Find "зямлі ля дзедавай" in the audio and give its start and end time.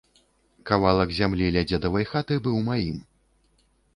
1.17-2.05